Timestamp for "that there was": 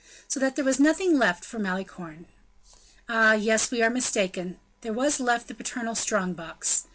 0.39-0.79